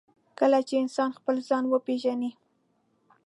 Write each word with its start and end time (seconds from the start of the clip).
کله 0.39 0.59
چې 0.67 0.73
انسان 0.83 1.09
خپل 1.17 1.35
ځان 1.49 1.63
وپېژني. 1.67 2.31